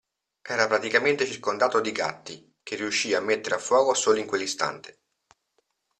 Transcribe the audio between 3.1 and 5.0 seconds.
a mettere a fuoco solo in quell'istante.